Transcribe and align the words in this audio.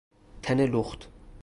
تن 0.41 0.61
لخت 0.65 1.09